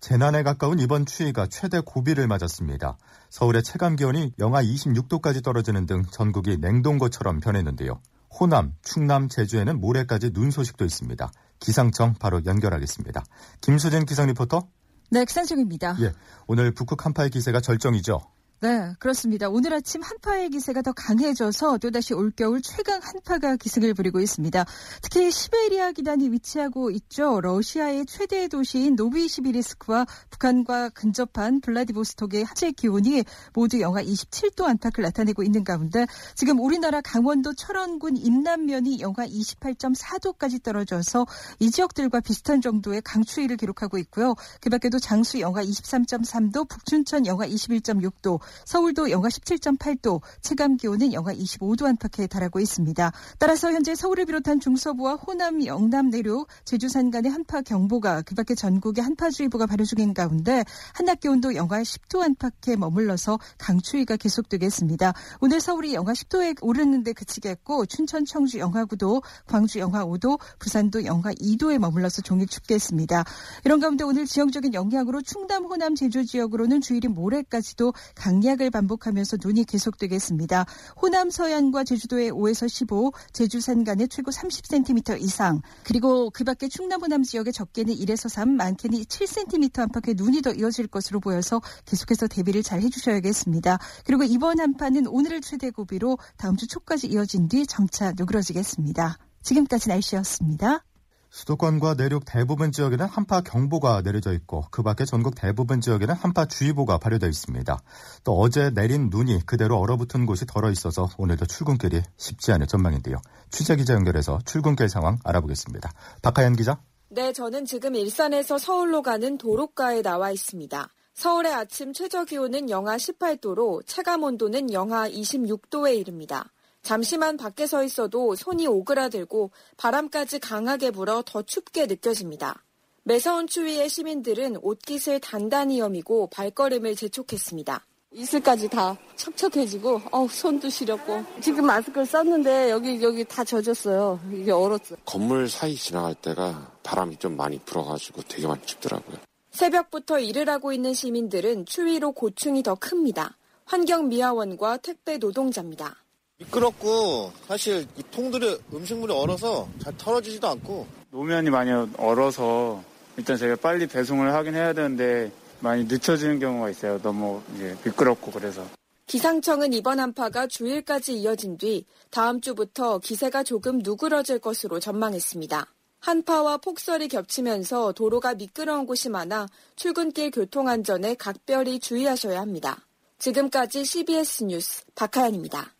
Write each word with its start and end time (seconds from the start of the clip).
재난에 0.00 0.42
가까운 0.42 0.78
이번 0.78 1.04
추위가 1.04 1.46
최대 1.46 1.80
고비를 1.80 2.26
맞았습니다. 2.26 2.96
서울의 3.28 3.62
체감 3.62 3.96
기온이 3.96 4.32
영하 4.38 4.62
26도까지 4.62 5.44
떨어지는 5.44 5.84
등 5.84 6.02
전국이 6.10 6.56
냉동고처럼 6.56 7.40
변했는데요. 7.40 8.00
호남, 8.38 8.72
충남, 8.82 9.28
제주에는 9.28 9.78
모레까지 9.78 10.32
눈 10.32 10.50
소식도 10.50 10.84
있습니다. 10.86 11.30
기상청 11.58 12.14
바로 12.14 12.40
연결하겠습니다. 12.46 13.22
김수진 13.60 14.06
기상 14.06 14.26
리포터. 14.28 14.68
네, 15.10 15.24
기상청입니다. 15.24 15.96
예, 16.00 16.12
오늘 16.46 16.72
북극 16.72 17.04
한파의 17.04 17.30
기세가 17.30 17.60
절정이죠. 17.60 18.20
네, 18.62 18.92
그렇습니다. 18.98 19.48
오늘 19.48 19.72
아침 19.72 20.02
한파의 20.02 20.50
기세가 20.50 20.82
더 20.82 20.92
강해져서 20.92 21.78
또다시 21.78 22.12
올겨울 22.12 22.60
최강 22.60 23.00
한파가 23.02 23.56
기승을 23.56 23.94
부리고 23.94 24.20
있습니다. 24.20 24.66
특히 25.00 25.30
시베리아 25.30 25.92
기단이 25.92 26.30
위치하고 26.30 26.90
있죠. 26.90 27.40
러시아의 27.40 28.04
최대 28.04 28.48
도시인 28.48 28.96
노비시비리스크와 28.96 30.04
북한과 30.28 30.90
근접한 30.90 31.62
블라디보스톡의 31.62 32.44
하체 32.44 32.70
기온이 32.72 33.24
모두 33.54 33.80
영하 33.80 34.02
27도 34.02 34.64
안팎을 34.64 35.04
나타내고 35.04 35.42
있는 35.42 35.64
가운데 35.64 36.04
지금 36.34 36.60
우리나라 36.60 37.00
강원도 37.00 37.54
철원군 37.54 38.18
임남면이 38.18 39.00
영하 39.00 39.26
28.4도까지 39.26 40.62
떨어져서 40.62 41.26
이 41.60 41.70
지역들과 41.70 42.20
비슷한 42.20 42.60
정도의 42.60 43.00
강추위를 43.00 43.56
기록하고 43.56 43.96
있고요. 43.96 44.34
그 44.60 44.68
밖에도 44.68 44.98
장수 44.98 45.40
영하 45.40 45.64
23.3도, 45.64 46.68
북춘천 46.68 47.24
영하 47.24 47.46
21.6도, 47.46 48.38
서울도 48.64 49.10
영하 49.10 49.28
17.8도, 49.28 50.20
체감 50.40 50.76
기온은 50.76 51.12
영하 51.12 51.32
25도 51.32 51.86
안팎에 51.86 52.26
달하고 52.26 52.60
있습니다. 52.60 53.12
따라서 53.38 53.72
현재 53.72 53.94
서울을 53.94 54.26
비롯한 54.26 54.60
중서부와 54.60 55.14
호남, 55.14 55.64
영남 55.64 56.10
내륙, 56.10 56.48
제주 56.64 56.88
산 56.88 57.10
간의 57.10 57.30
한파 57.30 57.60
경보가 57.62 58.22
그밖에 58.22 58.54
전국에 58.54 59.00
한파주의보가 59.00 59.66
발효 59.66 59.84
중인 59.84 60.14
가운데 60.14 60.64
한낮 60.94 61.20
기온도 61.20 61.54
영하 61.54 61.82
10도 61.82 62.22
안팎에 62.22 62.76
머물러서 62.76 63.38
강추위가 63.58 64.16
계속되겠습니다. 64.16 65.14
오늘 65.40 65.60
서울이 65.60 65.94
영하 65.94 66.12
10도에 66.12 66.56
오르는데 66.60 67.12
그치겠고 67.12 67.86
춘천, 67.86 68.24
청주 68.24 68.58
영하 68.58 68.84
9도, 68.84 69.22
광주 69.46 69.78
영하 69.78 70.04
5도, 70.04 70.38
부산도 70.58 71.04
영하 71.04 71.32
2도에 71.32 71.78
머물러서 71.78 72.22
종일 72.22 72.46
춥겠습니다. 72.46 73.24
이런 73.64 73.80
가운데 73.80 74.04
오늘 74.04 74.26
지역적인 74.26 74.74
영향으로 74.74 75.22
충남, 75.22 75.64
호남, 75.64 75.94
제주 75.94 76.24
지역으로는 76.24 76.80
주일이 76.80 77.08
모레까지도 77.08 77.92
강 78.14 78.39
강약을 78.40 78.70
반복하면서 78.70 79.36
눈이 79.44 79.64
계속되겠습니다. 79.64 80.64
호남 81.00 81.28
서해안과 81.30 81.84
제주도의 81.84 82.32
5에서 82.32 82.68
15, 82.68 83.12
제주 83.32 83.60
산 83.60 83.84
간에 83.84 84.06
최고 84.06 84.30
30cm 84.30 85.20
이상, 85.20 85.60
그리고 85.84 86.30
그 86.30 86.42
밖에 86.42 86.68
충남 86.68 87.02
호남 87.02 87.22
지역의 87.22 87.52
적게는 87.52 87.94
1에서 87.94 88.30
3, 88.30 88.56
많게는 88.56 89.00
7cm 89.00 89.80
안팎의 89.80 90.14
눈이 90.16 90.40
더 90.40 90.52
이어질 90.52 90.86
것으로 90.86 91.20
보여서 91.20 91.60
계속해서 91.84 92.28
대비를 92.28 92.62
잘 92.62 92.80
해주셔야겠습니다. 92.80 93.78
그리고 94.06 94.24
이번 94.24 94.58
한파는 94.58 95.06
오늘을 95.06 95.42
최대 95.42 95.70
고비로 95.70 96.18
다음 96.38 96.56
주 96.56 96.66
초까지 96.66 97.08
이어진 97.08 97.48
뒤 97.48 97.66
점차 97.66 98.12
누그러지겠습니다. 98.16 99.18
지금까지 99.42 99.90
날씨였습니다. 99.90 100.89
수도권과 101.30 101.94
내륙 101.94 102.24
대부분 102.26 102.72
지역에는 102.72 103.06
한파 103.06 103.40
경보가 103.40 104.02
내려져 104.02 104.32
있고 104.32 104.64
그 104.70 104.82
밖에 104.82 105.04
전국 105.04 105.34
대부분 105.36 105.80
지역에는 105.80 106.14
한파 106.14 106.44
주의보가 106.44 106.98
발효되어 106.98 107.28
있습니다. 107.28 107.78
또 108.24 108.38
어제 108.38 108.70
내린 108.70 109.08
눈이 109.10 109.46
그대로 109.46 109.78
얼어붙은 109.78 110.26
곳이 110.26 110.44
덜어 110.46 110.70
있어서 110.70 111.08
오늘도 111.18 111.46
출근길이 111.46 112.02
쉽지 112.16 112.52
않을 112.52 112.66
전망인데요. 112.66 113.16
취재 113.50 113.76
기자 113.76 113.94
연결해서 113.94 114.40
출근길 114.44 114.88
상황 114.88 115.18
알아보겠습니다. 115.24 115.90
박하연 116.22 116.56
기자. 116.56 116.80
네, 117.08 117.32
저는 117.32 117.64
지금 117.64 117.94
일산에서 117.94 118.58
서울로 118.58 119.02
가는 119.02 119.38
도로가에 119.38 120.02
나와 120.02 120.30
있습니다. 120.30 120.88
서울의 121.14 121.52
아침 121.52 121.92
최저 121.92 122.24
기온은 122.24 122.70
영하 122.70 122.96
18도로 122.96 123.84
체감 123.86 124.22
온도는 124.22 124.72
영하 124.72 125.08
26도에 125.08 125.96
이릅니다. 125.96 126.52
잠시만 126.82 127.36
밖에 127.36 127.66
서 127.66 127.84
있어도 127.84 128.34
손이 128.34 128.66
오그라들고 128.66 129.50
바람까지 129.76 130.38
강하게 130.38 130.90
불어 130.90 131.22
더 131.24 131.42
춥게 131.42 131.86
느껴집니다. 131.86 132.62
매서운 133.02 133.46
추위에 133.46 133.88
시민들은 133.88 134.58
옷깃을 134.62 135.20
단단히 135.20 135.78
여미고 135.78 136.28
발걸음을 136.28 136.96
재촉했습니다. 136.96 137.86
이슬까지 138.12 138.68
다 138.68 138.98
척척해지고 139.14 140.02
어우, 140.10 140.28
손도 140.28 140.68
시렵고 140.68 141.24
지금 141.40 141.66
마스크를 141.66 142.04
썼는데 142.04 142.70
여기 142.70 143.00
여기 143.02 143.24
다 143.24 143.44
젖었어요. 143.44 144.18
이게 144.32 144.50
얼었어. 144.50 144.96
건물 145.04 145.48
사이 145.48 145.76
지나갈 145.76 146.14
때가 146.16 146.72
바람이 146.82 147.18
좀 147.18 147.36
많이 147.36 147.60
불어가지고 147.60 148.22
되게 148.26 148.48
많이 148.48 148.60
춥더라고요. 148.66 149.16
새벽부터 149.52 150.18
일을 150.18 150.48
하고 150.48 150.72
있는 150.72 150.92
시민들은 150.92 151.66
추위로 151.66 152.12
고충이 152.12 152.64
더 152.64 152.74
큽니다. 152.74 153.36
환경미화원과 153.66 154.78
택배 154.78 155.18
노동자입니다. 155.18 155.96
미끄럽고 156.40 157.32
사실 157.46 157.86
이 157.96 158.02
통들이 158.10 158.58
음식물이 158.72 159.12
얼어서 159.12 159.68
잘 159.82 159.96
털어지지도 159.96 160.48
않고 160.48 160.86
노면이 161.10 161.50
많이 161.50 161.70
얼어서 161.98 162.82
일단 163.16 163.36
제가 163.36 163.56
빨리 163.56 163.86
배송을 163.86 164.32
하긴 164.32 164.54
해야 164.54 164.72
되는데 164.72 165.30
많이 165.60 165.84
늦춰지는 165.84 166.38
경우가 166.38 166.70
있어요. 166.70 167.00
너무 167.02 167.42
이제 167.54 167.76
미끄럽고 167.84 168.30
그래서. 168.30 168.64
기상청은 169.06 169.72
이번 169.72 170.00
한파가 170.00 170.46
주일까지 170.46 171.14
이어진 171.14 171.58
뒤 171.58 171.84
다음 172.10 172.40
주부터 172.40 172.98
기세가 172.98 173.42
조금 173.42 173.80
누그러질 173.80 174.38
것으로 174.38 174.80
전망했습니다. 174.80 175.66
한파와 175.98 176.58
폭설이 176.58 177.08
겹치면서 177.08 177.92
도로가 177.92 178.34
미끄러운 178.34 178.86
곳이 178.86 179.10
많아 179.10 179.48
출근길 179.76 180.30
교통안전에 180.30 181.16
각별히 181.16 181.78
주의하셔야 181.78 182.40
합니다. 182.40 182.86
지금까지 183.18 183.84
CBS 183.84 184.44
뉴스 184.44 184.84
박하연입니다. 184.94 185.74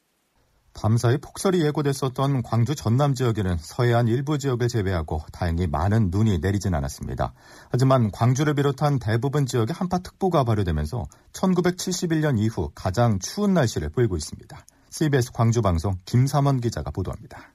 밤사이 0.73 1.19
폭설이 1.19 1.61
예고됐었던 1.63 2.43
광주 2.43 2.75
전남 2.75 3.15
지역에는 3.15 3.57
서해안 3.59 4.09
일부 4.09 4.39
지역을 4.39 4.69
제외하고 4.69 5.23
다행히 5.33 5.67
많은 5.67 6.09
눈이 6.11 6.39
내리진 6.39 6.75
않았습니다. 6.75 7.35
하지만 7.71 8.11
광주를 8.11 8.55
비롯한 8.55 8.99
대부분 8.99 9.47
지역에 9.47 9.73
한파특보가 9.73 10.45
발효되면서 10.45 11.05
1971년 11.33 12.39
이후 12.39 12.71
가장 12.75 13.19
추운 13.19 13.55
날씨를 13.55 13.91
보이고 13.91 14.17
있습니다. 14.17 14.65
CBS 14.91 15.33
광주방송 15.33 15.99
김삼원 16.05 16.61
기자가 16.61 16.91
보도합니다. 16.91 17.53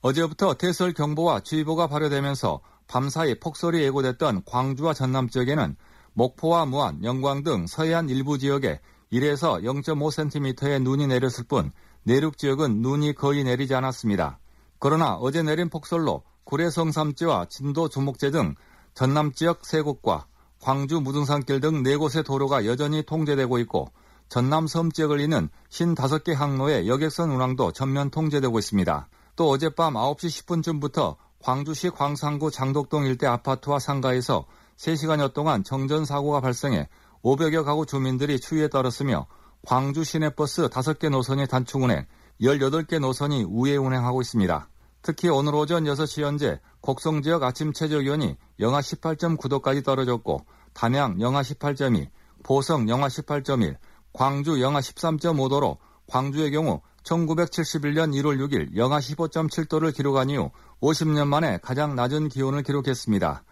어제부터 0.00 0.54
태설 0.54 0.92
경보와 0.92 1.40
주의보가 1.40 1.88
발효되면서 1.88 2.60
밤사이 2.86 3.40
폭설이 3.40 3.82
예고됐던 3.82 4.44
광주와 4.46 4.94
전남 4.94 5.28
지역에는 5.28 5.76
목포와 6.14 6.66
무안, 6.66 7.04
영광 7.04 7.42
등 7.42 7.66
서해안 7.66 8.08
일부 8.08 8.38
지역에 8.38 8.80
1에서 9.12 9.62
0.5cm의 9.62 10.82
눈이 10.82 11.06
내렸을 11.06 11.44
뿐 11.44 11.72
내륙 12.02 12.38
지역은 12.38 12.80
눈이 12.82 13.14
거의 13.14 13.44
내리지 13.44 13.74
않았습니다. 13.74 14.38
그러나 14.78 15.14
어제 15.14 15.42
내린 15.42 15.68
폭설로 15.68 16.22
구례 16.44 16.70
성삼지와 16.70 17.46
진도 17.50 17.88
조목제 17.88 18.30
등 18.30 18.54
전남 18.94 19.32
지역 19.32 19.66
세 19.66 19.80
곳과 19.82 20.26
광주 20.60 21.00
무등산길 21.00 21.60
등 21.60 21.82
네 21.82 21.96
곳의 21.96 22.24
도로가 22.24 22.66
여전히 22.66 23.02
통제되고 23.02 23.58
있고 23.60 23.90
전남 24.28 24.66
섬 24.66 24.90
지역을 24.90 25.20
잇는 25.20 25.48
55개 25.70 26.34
항로의 26.34 26.88
여객선 26.88 27.30
운항도 27.30 27.72
전면 27.72 28.10
통제되고 28.10 28.58
있습니다. 28.58 29.08
또 29.36 29.50
어젯밤 29.50 29.94
9시 29.94 30.44
10분쯤부터 30.46 31.16
광주시 31.40 31.90
광산구 31.90 32.50
장덕동 32.50 33.06
일대 33.06 33.26
아파트와 33.26 33.78
상가에서 33.78 34.46
3시간여 34.76 35.32
동안 35.32 35.64
정전 35.64 36.04
사고가 36.04 36.40
발생해 36.40 36.88
500여 37.22 37.64
가구 37.64 37.86
주민들이 37.86 38.38
추위에 38.38 38.68
떨었으며 38.68 39.26
광주 39.66 40.04
시내버스 40.04 40.68
5개 40.68 41.10
노선이 41.10 41.46
단축 41.46 41.82
운행, 41.82 42.06
18개 42.40 43.00
노선이 43.00 43.44
우회 43.48 43.76
운행하고 43.76 44.20
있습니다. 44.20 44.68
특히 45.02 45.28
오늘 45.28 45.54
오전 45.54 45.84
6시 45.84 46.22
현재 46.22 46.60
곡성 46.80 47.22
지역 47.22 47.42
아침 47.42 47.72
최저 47.72 48.00
기온이 48.00 48.36
영하 48.60 48.80
18.9도까지 48.80 49.84
떨어졌고 49.84 50.44
담양 50.72 51.20
영하 51.20 51.42
18.2, 51.42 52.08
보성 52.42 52.88
영하 52.88 53.08
18.1, 53.08 53.76
광주 54.12 54.60
영하 54.60 54.80
13.5도로 54.80 55.78
광주의 56.06 56.50
경우 56.50 56.80
1971년 57.02 58.12
1월 58.14 58.38
6일 58.38 58.76
영하 58.76 58.98
15.7도를 58.98 59.94
기록한 59.94 60.30
이후 60.30 60.50
50년 60.80 61.26
만에 61.26 61.58
가장 61.62 61.94
낮은 61.94 62.28
기온을 62.28 62.62
기록했습니다. 62.62 63.44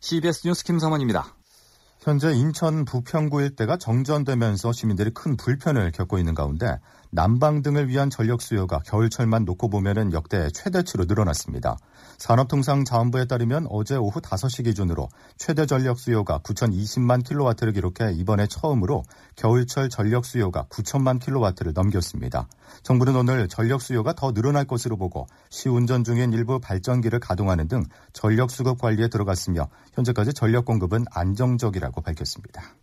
CBS 0.00 0.46
뉴스 0.46 0.64
김성원입니다. 0.64 1.39
현재 2.00 2.32
인천 2.32 2.86
부평구 2.86 3.42
일대가 3.42 3.76
정전되면서 3.76 4.72
시민들이 4.72 5.10
큰 5.10 5.36
불편을 5.36 5.92
겪고 5.92 6.16
있는 6.16 6.34
가운데 6.34 6.78
난방 7.10 7.60
등을 7.60 7.88
위한 7.88 8.08
전력 8.08 8.40
수요가 8.40 8.78
겨울철만 8.78 9.44
놓고 9.44 9.68
보면 9.68 10.14
역대 10.14 10.48
최대치로 10.50 11.04
늘어났습니다. 11.04 11.76
산업통상자원부에 12.20 13.24
따르면 13.24 13.66
어제 13.70 13.96
오후 13.96 14.20
5시 14.20 14.64
기준으로 14.64 15.08
최대 15.38 15.64
전력 15.64 15.98
수요가 15.98 16.38
9,020만 16.40 17.24
킬로와트를 17.24 17.72
기록해 17.72 18.12
이번에 18.12 18.46
처음으로 18.46 19.02
겨울철 19.36 19.88
전력 19.88 20.26
수요가 20.26 20.64
9천만 20.70 21.18
킬로와트를 21.18 21.72
넘겼습니다. 21.72 22.46
정부는 22.82 23.16
오늘 23.16 23.48
전력 23.48 23.80
수요가 23.80 24.12
더 24.12 24.32
늘어날 24.32 24.66
것으로 24.66 24.98
보고 24.98 25.26
시운전 25.48 26.04
중인 26.04 26.32
일부 26.34 26.60
발전기를 26.60 27.20
가동하는 27.20 27.68
등 27.68 27.84
전력 28.12 28.50
수급 28.50 28.78
관리에 28.78 29.08
들어갔으며 29.08 29.68
현재까지 29.94 30.34
전력 30.34 30.66
공급은 30.66 31.06
안정적이라고 31.10 32.02
밝혔습니다. 32.02 32.76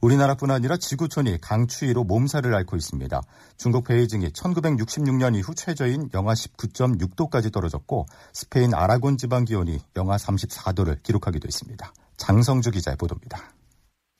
우리나라뿐 0.00 0.50
아니라 0.50 0.76
지구촌이 0.78 1.38
강추위로 1.40 2.04
몸살을 2.04 2.54
앓고 2.54 2.76
있습니다. 2.76 3.20
중국 3.58 3.84
베이징이 3.84 4.30
1966년 4.30 5.36
이후 5.36 5.54
최저인 5.54 6.08
영하 6.14 6.32
19.6도까지 6.32 7.52
떨어졌고 7.52 8.06
스페인 8.32 8.72
아라곤 8.74 9.18
지방 9.18 9.44
기온이 9.44 9.78
영하 9.96 10.16
34도를 10.16 11.02
기록하기도 11.02 11.46
했습니다. 11.46 11.92
장성주 12.16 12.70
기자의 12.70 12.96
보도입니다. 12.96 13.52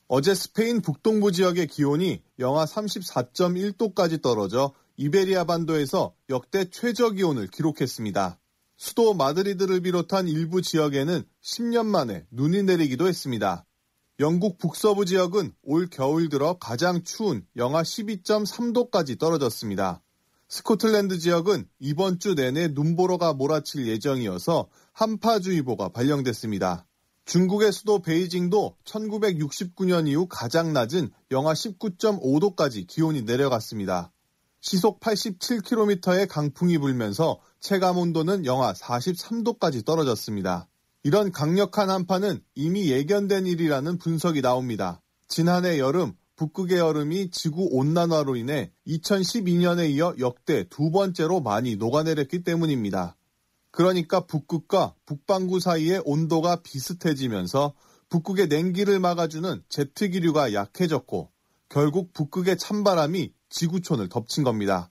어제 0.08 0.34
스페인 0.34 0.82
북동부 0.82 1.32
지역의 1.32 1.68
기온이 1.68 2.22
영하 2.38 2.64
34.1도까지 2.64 4.20
떨어져 4.20 4.74
이베리아 4.96 5.44
반도에서 5.44 6.12
역대 6.28 6.68
최저 6.68 7.10
기온을 7.10 7.46
기록했습니다. 7.46 8.38
수도 8.76 9.14
마드리드를 9.14 9.80
비롯한 9.80 10.28
일부 10.28 10.60
지역에는 10.62 11.22
10년 11.42 11.86
만에 11.86 12.26
눈이 12.30 12.64
내리기도 12.64 13.08
했습니다. 13.08 13.64
영국 14.20 14.58
북서부 14.58 15.06
지역은 15.06 15.54
올 15.62 15.88
겨울 15.88 16.28
들어 16.28 16.58
가장 16.58 17.02
추운 17.04 17.46
영하 17.56 17.82
12.3도까지 17.82 19.18
떨어졌습니다. 19.18 20.02
스코틀랜드 20.46 21.18
지역은 21.18 21.66
이번 21.78 22.18
주 22.18 22.34
내내 22.34 22.68
눈보라가 22.68 23.32
몰아칠 23.32 23.86
예정이어서 23.88 24.68
한파주의보가 24.92 25.88
발령됐습니다. 25.88 26.86
중국의 27.24 27.72
수도 27.72 28.02
베이징도 28.02 28.76
1969년 28.84 30.06
이후 30.06 30.26
가장 30.28 30.74
낮은 30.74 31.08
영하 31.30 31.54
19.5도까지 31.54 32.86
기온이 32.86 33.22
내려갔습니다. 33.22 34.12
시속 34.60 35.00
87km의 35.00 36.28
강풍이 36.28 36.76
불면서 36.76 37.40
체감 37.60 37.96
온도는 37.96 38.44
영하 38.44 38.74
43도까지 38.74 39.86
떨어졌습니다. 39.86 40.68
이런 41.02 41.32
강력한 41.32 41.88
한파는 41.88 42.42
이미 42.54 42.90
예견된 42.90 43.46
일이라는 43.46 43.98
분석이 43.98 44.42
나옵니다. 44.42 45.00
지난해 45.28 45.78
여름 45.78 46.14
북극의 46.36 46.78
여름이 46.78 47.30
지구 47.30 47.68
온난화로 47.70 48.36
인해 48.36 48.72
2012년에 48.86 49.90
이어 49.90 50.14
역대 50.18 50.64
두 50.68 50.90
번째로 50.90 51.40
많이 51.40 51.76
녹아내렸기 51.76 52.42
때문입니다. 52.42 53.16
그러니까 53.70 54.26
북극과 54.26 54.94
북반구 55.06 55.60
사이의 55.60 56.02
온도가 56.04 56.62
비슷해지면서 56.62 57.74
북극의 58.10 58.48
냉기를 58.48 59.00
막아주는 59.00 59.62
제트기류가 59.68 60.52
약해졌고 60.52 61.30
결국 61.68 62.12
북극의 62.12 62.58
찬바람이 62.58 63.32
지구촌을 63.48 64.08
덮친 64.08 64.44
겁니다. 64.44 64.90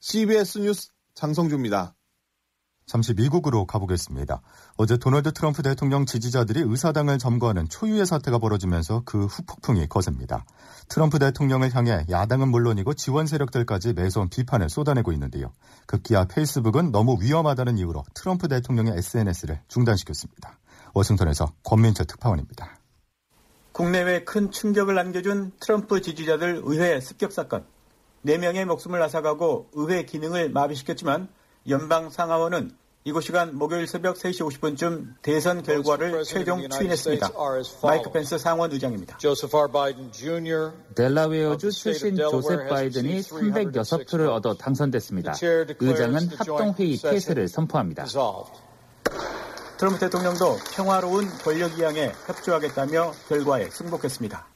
CBS 0.00 0.58
뉴스 0.58 0.90
장성주입니다. 1.14 1.94
잠시 2.86 3.14
미국으로 3.14 3.66
가보겠습니다. 3.66 4.42
어제 4.76 4.96
도널드 4.96 5.32
트럼프 5.32 5.62
대통령 5.62 6.04
지지자들이 6.04 6.62
의사당을 6.64 7.18
점거하는 7.18 7.68
초유의 7.68 8.06
사태가 8.06 8.38
벌어지면서 8.38 9.02
그 9.04 9.26
후폭풍이 9.26 9.86
거셉니다. 9.88 10.44
트럼프 10.88 11.18
대통령을 11.18 11.74
향해 11.74 12.04
야당은 12.10 12.48
물론이고 12.48 12.94
지원 12.94 13.26
세력들까지 13.26 13.92
매서운 13.94 14.28
비판을 14.28 14.68
쏟아내고 14.68 15.12
있는데요. 15.12 15.52
급기야 15.86 16.24
페이스북은 16.26 16.92
너무 16.92 17.16
위험하다는 17.20 17.78
이유로 17.78 18.04
트럼프 18.14 18.48
대통령의 18.48 18.94
SNS를 18.98 19.60
중단시켰습니다. 19.68 20.58
워싱턴에서 20.94 21.52
권민철 21.64 22.06
특파원입니다. 22.06 22.78
국내외 23.72 24.24
큰 24.24 24.50
충격을 24.50 24.94
남겨준 24.94 25.52
트럼프 25.58 26.02
지지자들 26.02 26.60
의회 26.64 27.00
습격 27.00 27.32
사건. 27.32 27.64
4명의 28.26 28.66
목숨을 28.66 29.02
앗아가고 29.02 29.70
의회 29.72 30.04
기능을 30.04 30.50
마비시켰지만 30.50 31.28
연방 31.68 32.10
상하원은 32.10 32.72
이곳 33.04 33.22
시간 33.22 33.56
목요일 33.56 33.86
새벽 33.86 34.16
3시 34.16 34.48
50분쯤 34.48 35.14
대선 35.22 35.62
결과를 35.62 36.22
최종 36.24 36.68
추인했습니다. 36.68 37.30
마이크 37.82 38.12
펜스 38.12 38.38
상원 38.38 38.72
의장입니다. 38.72 39.18
델라웨어주 40.94 41.72
출신 41.72 42.16
조셉 42.16 42.68
바이든이 42.68 43.20
306표를 43.20 44.28
얻어 44.28 44.54
당선됐습니다. 44.54 45.34
의장은 45.80 46.28
합동회의 46.36 46.98
폐쇄를 47.02 47.48
선포합니다. 47.48 48.06
트럼프 49.78 49.98
대통령도 49.98 50.58
평화로운 50.76 51.28
권력 51.42 51.76
이양에 51.78 52.12
협조하겠다며 52.26 53.12
결과에 53.28 53.68
승복했습니다. 53.68 54.46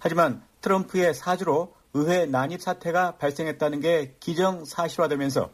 하지만 0.00 0.42
트럼프의 0.62 1.14
사주로 1.14 1.74
의회 1.94 2.26
난입 2.26 2.60
사태가 2.60 3.18
발생했다는 3.18 3.80
게 3.80 4.16
기정사실화되면서 4.18 5.50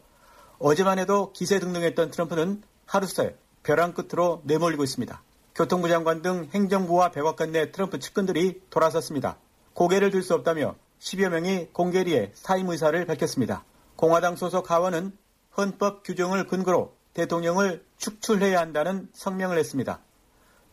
어제만 0.63 0.99
해도 0.99 1.33
기세 1.33 1.59
등등했던 1.59 2.11
트럼프는 2.11 2.61
하루 2.85 3.07
새 3.07 3.35
벼랑 3.63 3.93
끝으로 3.93 4.41
내몰리고 4.45 4.83
있습니다. 4.83 5.23
교통부 5.55 5.89
장관 5.89 6.21
등 6.21 6.49
행정부와 6.53 7.09
백악관 7.09 7.51
내 7.51 7.71
트럼프 7.71 7.97
측근들이 7.97 8.61
돌아섰습니다. 8.69 9.37
고개를 9.73 10.11
들 10.11 10.21
수 10.21 10.35
없다며 10.35 10.75
10여 10.99 11.29
명이 11.29 11.69
공개리에 11.73 12.31
사임 12.35 12.69
의사를 12.69 13.03
밝혔습니다. 13.07 13.65
공화당 13.95 14.35
소속 14.35 14.69
하원은 14.69 15.17
헌법 15.57 16.03
규정을 16.03 16.45
근거로 16.45 16.93
대통령을 17.15 17.83
축출해야 17.97 18.59
한다는 18.59 19.09
성명을 19.13 19.57
했습니다. 19.57 19.99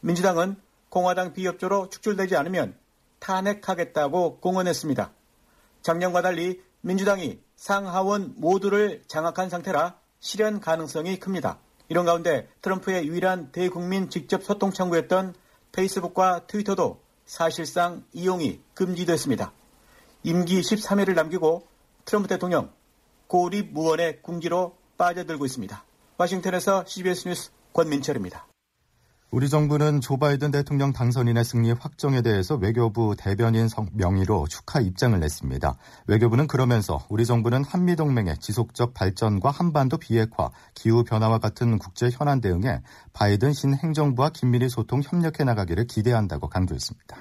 민주당은 0.00 0.56
공화당 0.90 1.32
비협조로 1.32 1.88
축출되지 1.88 2.36
않으면 2.36 2.76
탄핵하겠다고 3.20 4.40
공언했습니다. 4.40 5.12
작년과 5.80 6.20
달리 6.20 6.62
민주당이 6.80 7.40
상하원 7.56 8.34
모두를 8.36 9.02
장악한 9.06 9.50
상태라 9.50 9.98
실현 10.20 10.60
가능성이 10.60 11.18
큽니다. 11.18 11.58
이런 11.88 12.04
가운데 12.04 12.48
트럼프의 12.62 13.06
유일한 13.06 13.50
대국민 13.52 14.10
직접 14.10 14.42
소통 14.44 14.72
창구였던 14.72 15.34
페이스북과 15.72 16.46
트위터도 16.46 17.00
사실상 17.24 18.04
이용이 18.12 18.60
금지됐습니다. 18.74 19.52
임기 20.22 20.60
13회를 20.60 21.14
남기고 21.14 21.66
트럼프 22.04 22.28
대통령 22.28 22.72
고립 23.26 23.72
무원의 23.72 24.22
궁지로 24.22 24.76
빠져들고 24.96 25.44
있습니다. 25.44 25.84
와싱턴에서 26.16 26.84
CBS 26.86 27.28
뉴스 27.28 27.50
권민철입니다. 27.72 28.47
우리 29.30 29.50
정부는 29.50 30.00
조 30.00 30.16
바이든 30.16 30.52
대통령 30.52 30.94
당선인의 30.94 31.44
승리 31.44 31.70
확정에 31.72 32.22
대해서 32.22 32.54
외교부 32.54 33.14
대변인 33.14 33.68
명의로 33.92 34.46
축하 34.48 34.80
입장을 34.80 35.20
냈습니다. 35.20 35.76
외교부는 36.06 36.46
그러면서 36.46 37.04
우리 37.10 37.26
정부는 37.26 37.62
한미 37.62 37.94
동맹의 37.94 38.38
지속적 38.38 38.94
발전과 38.94 39.50
한반도 39.50 39.98
비핵화, 39.98 40.50
기후 40.74 41.04
변화와 41.04 41.40
같은 41.40 41.78
국제 41.78 42.08
현안 42.10 42.40
대응에 42.40 42.80
바이든 43.12 43.52
신행정부와 43.52 44.30
긴밀히 44.30 44.70
소통 44.70 45.02
협력해 45.04 45.44
나가기를 45.44 45.86
기대한다고 45.86 46.48
강조했습니다. 46.48 47.16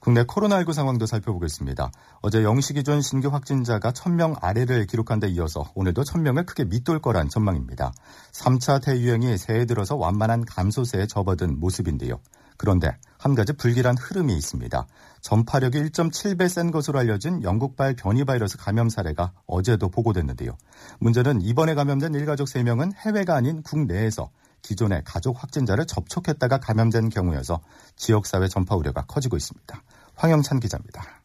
국내 0.00 0.22
코로나19 0.22 0.72
상황도 0.72 1.06
살펴보겠습니다. 1.06 1.90
어제 2.22 2.42
0시 2.42 2.74
기준 2.74 3.02
신규 3.02 3.28
확진자가 3.28 3.90
1000명 3.92 4.36
아래를 4.40 4.86
기록한 4.86 5.18
데 5.18 5.28
이어서 5.28 5.70
오늘도 5.74 6.02
1000명을 6.02 6.46
크게 6.46 6.64
밑돌 6.64 7.00
거란 7.00 7.28
전망입니다. 7.28 7.92
3차 8.32 8.82
대유행이 8.82 9.36
새해 9.38 9.66
들어서 9.66 9.96
완만한 9.96 10.44
감소세에 10.44 11.06
접어든 11.06 11.58
모습인데요. 11.58 12.20
그런데 12.56 12.96
한 13.18 13.34
가지 13.34 13.52
불길한 13.52 13.96
흐름이 13.96 14.34
있습니다. 14.34 14.86
전파력이 15.20 15.80
1.7배 15.84 16.48
센 16.48 16.70
것으로 16.70 16.98
알려진 16.98 17.42
영국발 17.42 17.94
변이 17.94 18.24
바이러스 18.24 18.58
감염 18.58 18.88
사례가 18.88 19.32
어제도 19.46 19.88
보고됐는데요. 19.88 20.56
문제는 20.98 21.40
이번에 21.40 21.74
감염된 21.74 22.14
일가족 22.14 22.48
3명은 22.48 22.92
해외가 22.96 23.36
아닌 23.36 23.62
국내에서 23.62 24.30
기존의 24.62 25.02
가족 25.04 25.42
확진자를 25.42 25.86
접촉했다가 25.86 26.58
감염된 26.58 27.08
경우여서 27.08 27.60
지역사회 27.96 28.48
전파 28.48 28.76
우려가 28.76 29.04
커지고 29.06 29.36
있습니다. 29.36 29.82
황영찬 30.14 30.60
기자입니다. 30.60 31.22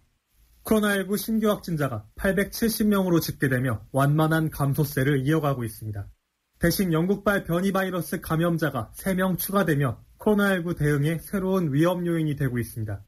코로나19 0.64 1.18
신규 1.18 1.50
확진자가 1.50 2.06
870명으로 2.18 3.22
집계되며 3.22 3.82
완만한 3.92 4.50
감소세를 4.50 5.26
이어가고 5.26 5.64
있습니다. 5.64 6.08
대신 6.60 6.94
영국발 6.94 7.44
변이 7.44 7.72
바이러스 7.74 8.22
감염자가 8.22 8.92
3명 8.96 9.38
추가되며 9.38 10.02
코로나19 10.20 10.78
대응에 10.78 11.20
새로운 11.20 11.74
위험 11.74 12.06
요인이 12.08 12.38
되고 12.38 12.58
있습니다. 12.58 13.04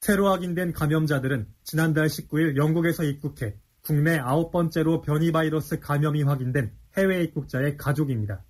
새로 0.00 0.28
확인된 0.30 0.72
감염자들은 0.72 1.48
지난달 1.64 2.08
19일 2.08 2.56
영국에서 2.56 3.04
입국해 3.04 3.56
국내 3.80 4.18
아홉 4.18 4.50
번째로 4.50 5.00
변이 5.00 5.32
바이러스 5.32 5.80
감염이 5.80 6.22
확인된 6.22 6.72
해외 6.96 7.22
입국자의 7.24 7.78
가족입니다. 7.78 8.44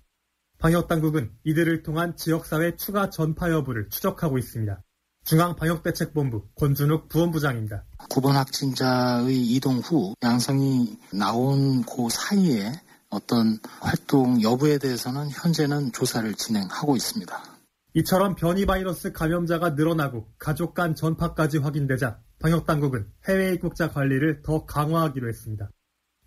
방역당국은 0.59 1.31
이들을 1.45 1.83
통한 1.83 2.17
지역사회 2.17 2.75
추가 2.75 3.09
전파 3.09 3.49
여부를 3.49 3.87
추적하고 3.89 4.37
있습니다. 4.37 4.81
중앙방역대책본부 5.23 6.49
권준욱 6.55 7.07
부원부장입니다. 7.07 7.85
9번 8.09 8.33
확진자의 8.33 9.37
이동 9.37 9.77
후 9.77 10.15
양성이 10.21 10.97
나온 11.13 11.83
그 11.83 12.09
사이에 12.09 12.73
어떤 13.09 13.57
활동 13.79 14.41
여부에 14.41 14.79
대해서는 14.79 15.29
현재는 15.29 15.93
조사를 15.93 16.33
진행하고 16.33 16.97
있습니다. 16.97 17.41
이처럼 17.93 18.35
변이 18.35 18.65
바이러스 18.65 19.13
감염자가 19.13 19.71
늘어나고 19.71 20.27
가족 20.37 20.73
간 20.73 20.93
전파까지 20.93 21.59
확인되자 21.59 22.19
방역당국은 22.39 23.07
해외 23.27 23.53
입국자 23.53 23.91
관리를 23.91 24.41
더 24.41 24.65
강화하기로 24.65 25.29
했습니다. 25.29 25.69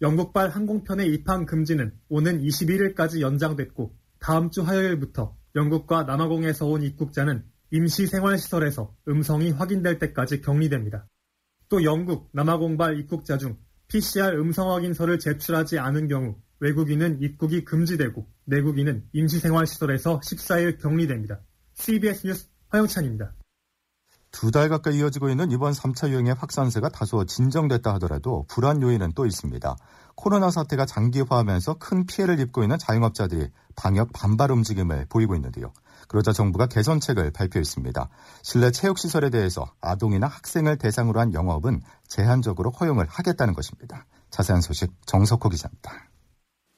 영국발 0.00 0.48
항공편의 0.48 1.08
입항 1.12 1.44
금지는 1.44 1.92
오는 2.08 2.40
21일까지 2.40 3.20
연장됐고 3.20 3.94
다음 4.22 4.50
주 4.50 4.62
화요일부터 4.62 5.36
영국과 5.56 6.04
남아공에서 6.04 6.66
온 6.66 6.82
입국자는 6.82 7.44
임시 7.72 8.06
생활시설에서 8.06 8.94
음성이 9.08 9.50
확인될 9.50 9.98
때까지 9.98 10.40
격리됩니다. 10.40 11.08
또 11.68 11.82
영국, 11.82 12.30
남아공발 12.32 12.98
입국자 13.00 13.36
중 13.36 13.58
PCR 13.88 14.38
음성 14.38 14.70
확인서를 14.70 15.18
제출하지 15.18 15.80
않은 15.80 16.06
경우 16.06 16.36
외국인은 16.60 17.20
입국이 17.20 17.64
금지되고 17.64 18.24
내국인은 18.44 19.04
임시생활시설에서 19.12 20.20
14일 20.20 20.80
격리됩니다. 20.80 21.40
CBS 21.74 22.26
뉴스 22.28 22.48
화영찬입니다. 22.68 23.34
두 24.32 24.50
달 24.50 24.68
가까이 24.68 24.96
이어지고 24.96 25.28
있는 25.28 25.50
이번 25.52 25.72
3차 25.72 26.08
유행의 26.10 26.34
확산세가 26.34 26.88
다소 26.88 27.24
진정됐다 27.24 27.94
하더라도 27.94 28.44
불안 28.48 28.82
요인은 28.82 29.12
또 29.14 29.26
있습니다. 29.26 29.76
코로나 30.14 30.50
사태가 30.50 30.86
장기화하면서 30.86 31.74
큰 31.74 32.06
피해를 32.06 32.40
입고 32.40 32.62
있는 32.62 32.78
자영업자들이 32.78 33.50
방역 33.76 34.12
반발 34.12 34.50
움직임을 34.50 35.06
보이고 35.08 35.34
있는데요. 35.36 35.72
그러자 36.08 36.32
정부가 36.32 36.66
개선책을 36.66 37.30
발표했습니다. 37.30 38.08
실내 38.42 38.70
체육시설에 38.70 39.30
대해서 39.30 39.70
아동이나 39.80 40.26
학생을 40.26 40.76
대상으로 40.76 41.20
한 41.20 41.32
영업은 41.32 41.82
제한적으로 42.08 42.70
허용을 42.70 43.06
하겠다는 43.08 43.54
것입니다. 43.54 44.06
자세한 44.30 44.60
소식 44.60 44.92
정석호 45.06 45.48
기자입니다. 45.50 46.11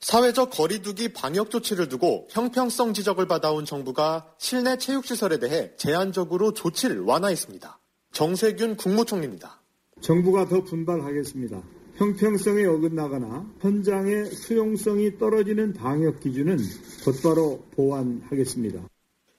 사회적 0.04 0.50
거리두기 0.50 1.14
방역 1.14 1.50
조치를 1.50 1.88
두고 1.88 2.28
형평성 2.30 2.92
지적을 2.92 3.26
받아온 3.26 3.64
정부가 3.64 4.26
실내 4.37 4.76
체육시설에 4.76 5.38
대해 5.38 5.73
제한적으로 5.78 6.52
조치를 6.52 7.00
완화했습니다. 7.00 7.78
정세균 8.12 8.76
국무총리입니다. 8.76 9.62
정부가 10.02 10.46
더 10.46 10.62
분발하겠습니다. 10.62 11.62
형평성에 11.96 12.66
어긋나거나 12.66 13.50
현장의 13.62 14.26
수용성이 14.26 15.16
떨어지는 15.16 15.73
방역 15.73 16.20
기준은 16.20 16.58
곧바로 17.02 17.64
보완하겠습니다. 17.75 18.82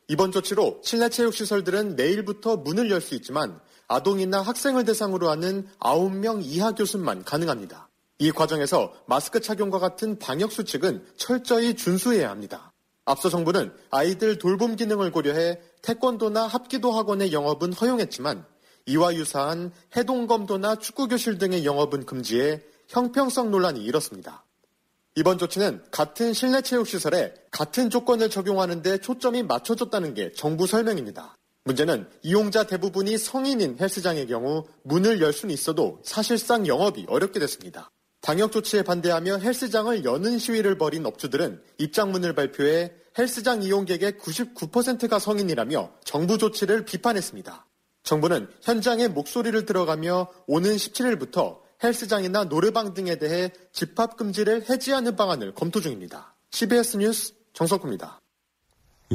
이번 0.07 0.31
조치로 0.31 0.81
실내 0.83 1.09
체육시설들은 1.09 1.95
내일부터 1.95 2.57
문을 2.57 2.89
열 2.89 3.01
수 3.01 3.13
있지만 3.13 3.59
아동이나 3.87 4.41
학생을 4.41 4.83
대상으로 4.83 5.29
하는 5.29 5.67
9명 5.79 6.41
이하 6.43 6.71
교습만 6.73 7.23
가능합니다. 7.23 7.84
이 8.17 8.31
과정에서 8.31 8.93
마스크 9.07 9.41
착용과 9.41 9.79
같은 9.79 10.17
방역 10.17 10.51
수칙은 10.51 11.05
철저히 11.17 11.75
준수해야 11.75 12.29
합니다. 12.29 12.71
앞서 13.03 13.29
정부는 13.29 13.73
아이들 13.91 14.37
돌봄 14.39 14.77
기능을 14.77 15.11
고려해 15.11 15.59
태권도나 15.81 16.47
합기도 16.47 16.93
학원의 16.93 17.33
영업은 17.33 17.73
허용했지만 17.73 18.45
이와 18.85 19.15
유사한 19.15 19.71
해동검도나 19.97 20.77
축구교실 20.77 21.37
등의 21.37 21.65
영업은 21.65 22.05
금지해 22.05 22.61
형평성 22.87 23.51
논란이 23.51 23.83
일었습니다. 23.83 24.45
이번 25.15 25.37
조치는 25.37 25.83
같은 25.91 26.33
실내 26.33 26.61
체육시설에 26.61 27.33
같은 27.51 27.89
조건을 27.89 28.29
적용하는 28.29 28.81
데 28.81 28.97
초점이 28.97 29.43
맞춰졌다는 29.43 30.13
게 30.13 30.31
정부 30.31 30.67
설명입니다. 30.67 31.35
문제는 31.65 32.07
이용자 32.21 32.67
대부분이 32.67 33.17
성인인 33.17 33.77
헬스장의 33.79 34.27
경우 34.27 34.65
문을 34.83 35.21
열 35.21 35.33
수는 35.33 35.53
있어도 35.53 35.99
사실상 36.03 36.67
영업이 36.67 37.05
어렵게 37.09 37.39
됐습니다. 37.39 37.89
방역 38.25 38.51
조치에 38.51 38.81
반대하며 38.81 39.37
헬스장을 39.37 40.03
여는 40.03 40.39
시위를 40.39 40.79
벌인 40.79 41.05
업주들은 41.05 41.61
입장문을 41.77 42.33
발표해 42.33 42.91
헬스장 43.15 43.61
이용객의 43.61 44.13
99%가 44.13 45.19
성인이라며 45.19 45.91
정부 46.03 46.39
조치를 46.39 46.85
비판했습니다. 46.85 47.67
정부는 48.01 48.49
현장의 48.63 49.09
목소리를 49.09 49.63
들어가며 49.67 50.27
오는 50.47 50.75
17일부터 50.75 51.59
헬스장이나 51.83 52.45
노래방 52.45 52.95
등에 52.95 53.19
대해 53.19 53.51
집합 53.71 54.17
금지를 54.17 54.71
해지하는 54.71 55.15
방안을 55.15 55.53
검토 55.53 55.79
중입니다. 55.79 56.35
CBS 56.49 56.97
뉴스 56.97 57.33
정석구입니다. 57.53 58.21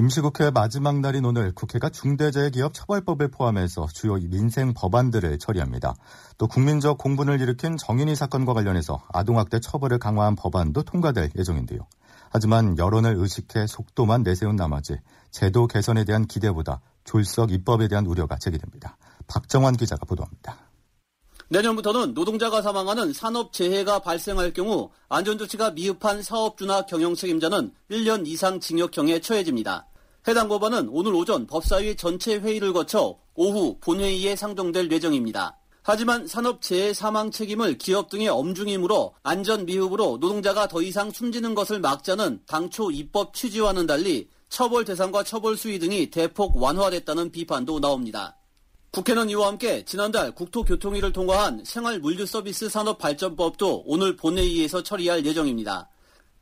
임시국회 0.01 0.51
마지막 0.51 1.01
날인 1.01 1.27
오늘 1.27 1.53
국회가 1.55 1.91
중대재해기업 1.91 2.73
처벌법을 2.73 3.29
포함해서 3.29 3.87
주요 3.93 4.15
민생 4.15 4.73
법안들을 4.73 5.39
처리합니다. 5.39 5.95
또 6.39 6.49
국민적 6.49 6.97
공분을 6.97 7.39
일으킨 7.43 7.77
정인이 7.77 8.17
사건과 8.17 8.55
관련해서 8.55 9.03
아동학대 9.13 9.61
처벌을 9.61 9.99
강화한 9.99 10.37
법안도 10.37 10.85
통과될 10.85 11.33
예정인데요. 11.37 11.81
하지만 12.31 12.79
여론을 12.79 13.15
의식해 13.19 13.67
속도만 13.67 14.23
내세운 14.23 14.57
나머지 14.57 14.97
제도 15.31 15.67
개선에 15.67 16.05
대한 16.05 16.27
기대보다 16.27 16.81
졸속 17.05 17.53
입법에 17.53 17.87
대한 17.87 18.07
우려가 18.07 18.39
제기됩니다. 18.39 18.97
박정환 19.27 19.77
기자가 19.77 20.07
보도합니다. 20.07 20.57
내년부터는 21.49 22.15
노동자가 22.15 22.63
사망하는 22.63 23.13
산업 23.13 23.53
재해가 23.53 23.99
발생할 23.99 24.55
경우 24.55 24.89
안전조치가 25.11 25.73
미흡한 25.73 26.23
사업주나 26.23 26.87
경영 26.87 27.15
책임자는 27.15 27.75
1년 27.91 28.27
이상 28.27 28.61
징역형에 28.61 29.21
처해집니다. 29.21 29.90
해당 30.29 30.49
법안은 30.49 30.91
오늘 30.91 31.15
오전 31.15 31.47
법사위 31.47 31.97
전체 31.97 32.37
회의를 32.37 32.75
거쳐 32.75 33.19
오후 33.35 33.79
본회의에 33.81 34.37
상정될 34.37 34.93
예정입니다. 34.93 35.57
하지만 35.83 36.27
산업재해 36.27 36.93
사망 36.93 37.31
책임을 37.31 37.79
기업 37.79 38.11
등의 38.11 38.29
엄중히 38.29 38.77
물어 38.77 39.15
안전 39.23 39.65
미흡으로 39.65 40.19
노동자가 40.21 40.69
더 40.69 40.83
이상 40.83 41.11
숨지는 41.11 41.55
것을 41.55 41.81
막자는 41.81 42.43
당초 42.47 42.91
입법 42.91 43.33
취지와는 43.33 43.87
달리 43.87 44.29
처벌 44.51 44.85
대상과 44.85 45.23
처벌 45.23 45.57
수위 45.57 45.79
등이 45.79 46.11
대폭 46.11 46.63
완화됐다는 46.63 47.33
비판도 47.33 47.81
나옵니다. 47.81 48.37
국회는 48.91 49.31
이와 49.31 49.49
함께 49.49 49.85
지난달 49.85 50.35
국토교통위를 50.35 51.13
통과한 51.13 51.65
생활물류서비스 51.65 52.69
산업발전법도 52.69 53.85
오늘 53.87 54.17
본회의에서 54.17 54.83
처리할 54.83 55.25
예정입니다. 55.25 55.89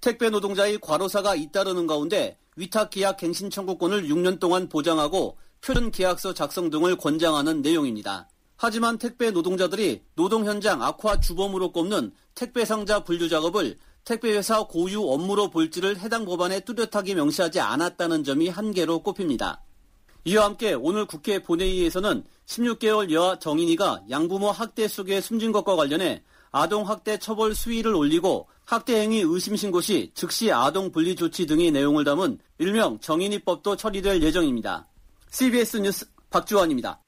택배 0.00 0.30
노동자의 0.30 0.78
과로사가 0.80 1.34
잇따르는 1.34 1.86
가운데 1.86 2.38
위탁 2.56 2.90
계약 2.90 3.16
갱신 3.16 3.50
청구권을 3.50 4.08
6년 4.08 4.38
동안 4.40 4.68
보장하고 4.68 5.36
표준 5.60 5.90
계약서 5.90 6.34
작성 6.34 6.70
등을 6.70 6.96
권장하는 6.96 7.62
내용입니다. 7.62 8.28
하지만 8.56 8.98
택배 8.98 9.30
노동자들이 9.30 10.02
노동 10.14 10.44
현장 10.44 10.82
악화 10.82 11.20
주범으로 11.20 11.72
꼽는 11.72 12.12
택배 12.34 12.64
상자 12.64 13.04
분류 13.04 13.28
작업을 13.28 13.78
택배회사 14.04 14.64
고유 14.64 15.02
업무로 15.02 15.50
볼지를 15.50 15.98
해당 15.98 16.24
법안에 16.24 16.60
뚜렷하게 16.60 17.14
명시하지 17.14 17.60
않았다는 17.60 18.24
점이 18.24 18.48
한계로 18.48 19.00
꼽힙니다. 19.00 19.62
이와 20.24 20.44
함께 20.46 20.72
오늘 20.72 21.04
국회 21.06 21.42
본회의에서는 21.42 22.24
16개월 22.46 23.12
여아 23.12 23.38
정인이가 23.38 24.04
양부모 24.10 24.50
학대 24.50 24.88
속에 24.88 25.20
숨진 25.20 25.52
것과 25.52 25.76
관련해 25.76 26.22
아동 26.50 26.88
학대 26.88 27.18
처벌 27.18 27.54
수위를 27.54 27.94
올리고 27.94 28.48
학대 28.64 29.00
행위 29.00 29.20
의심 29.20 29.56
신고 29.56 29.80
시 29.80 30.10
즉시 30.14 30.52
아동 30.52 30.92
분리 30.92 31.16
조치 31.16 31.46
등의 31.46 31.70
내용을 31.70 32.04
담은 32.04 32.38
일명 32.58 32.98
정인이법도 33.00 33.76
처리될 33.76 34.22
예정입니다. 34.22 34.86
CBS 35.30 35.78
뉴스 35.78 36.06
박주원입니다. 36.30 37.00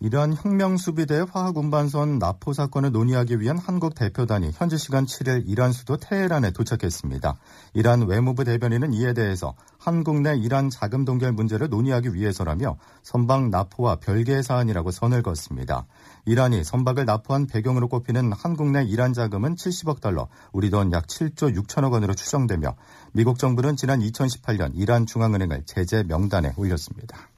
이러한 0.00 0.34
혁명수비대 0.34 1.24
화학운반선 1.32 2.18
나포 2.20 2.52
사건을 2.52 2.92
논의하기 2.92 3.40
위한 3.40 3.58
한국 3.58 3.96
대표단이 3.96 4.52
현지 4.54 4.78
시간 4.78 5.06
7일 5.06 5.42
이란 5.46 5.72
수도 5.72 5.96
테헤란에 5.96 6.52
도착했습니다. 6.52 7.36
이란 7.74 8.06
외무부 8.06 8.44
대변인은 8.44 8.92
이에 8.92 9.12
대해서 9.12 9.54
한국 9.78 10.20
내 10.20 10.36
이란 10.36 10.70
자금 10.70 11.04
동결 11.04 11.32
문제를 11.32 11.68
논의하기 11.68 12.14
위해서라며 12.14 12.76
선박 13.02 13.48
나포와 13.48 13.96
별개의 13.96 14.44
사안이라고 14.44 14.92
선을 14.92 15.22
그었습니다. 15.22 15.86
이란이 16.26 16.62
선박을 16.62 17.04
납포한 17.04 17.46
배경으로 17.46 17.88
꼽히는 17.88 18.32
한국 18.32 18.70
내 18.70 18.84
이란 18.84 19.12
자금은 19.12 19.56
70억 19.56 20.00
달러, 20.00 20.28
우리 20.52 20.70
돈 20.70 20.92
약 20.92 21.06
7조 21.06 21.56
6천억 21.56 21.92
원으로 21.92 22.14
추정되며 22.14 22.76
미국 23.12 23.38
정부는 23.38 23.76
지난 23.76 24.00
2018년 24.00 24.70
이란 24.74 25.06
중앙은행을 25.06 25.64
제재 25.66 26.04
명단에 26.04 26.52
올렸습니다. 26.56 27.28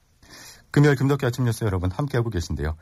금요일 0.71 0.95
금덕기 0.95 1.25
아침 1.25 1.45
뉴스 1.45 1.63
여러분 1.63 1.91
함께하고 1.91 2.29
계신데요. 2.29 2.75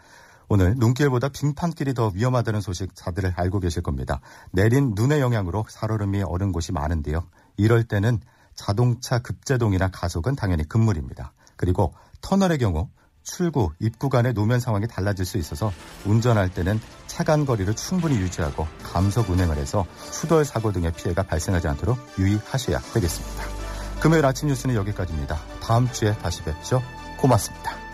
오늘 0.47 0.75
눈길보다 0.77 1.29
빙판길이 1.29 1.93
더 1.93 2.11
위험하다는 2.13 2.61
소식 2.61 2.93
다들 2.95 3.33
알고 3.35 3.59
계실 3.59 3.83
겁니다. 3.83 4.19
내린 4.51 4.93
눈의 4.95 5.21
영향으로 5.21 5.65
살얼음이 5.69 6.23
얼은 6.23 6.51
곳이 6.51 6.71
많은데요. 6.71 7.27
이럴 7.57 7.83
때는 7.83 8.19
자동차 8.55 9.19
급제동이나 9.19 9.89
가속은 9.89 10.35
당연히 10.35 10.67
금물입니다. 10.67 11.33
그리고 11.55 11.93
터널의 12.21 12.57
경우 12.57 12.89
출구, 13.21 13.71
입구 13.79 14.09
간의 14.09 14.33
노면 14.33 14.59
상황이 14.59 14.87
달라질 14.87 15.23
수 15.25 15.37
있어서 15.37 15.71
운전할 16.05 16.49
때는 16.49 16.79
차간 17.05 17.45
거리를 17.45 17.73
충분히 17.75 18.17
유지하고 18.17 18.67
감속 18.81 19.29
운행을 19.29 19.57
해서 19.57 19.85
추돌 20.11 20.45
사고 20.45 20.71
등의 20.71 20.93
피해가 20.93 21.23
발생하지 21.23 21.67
않도록 21.67 21.97
유의하셔야 22.17 22.79
되겠습니다. 22.79 23.43
금요일 24.01 24.25
아침 24.25 24.47
뉴스는 24.47 24.75
여기까지입니다. 24.75 25.37
다음 25.61 25.91
주에 25.91 26.13
다시 26.17 26.41
뵙죠. 26.43 26.81
고맙습니다. 27.21 27.88